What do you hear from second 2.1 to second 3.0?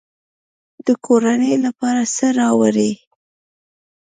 څه راوړئ؟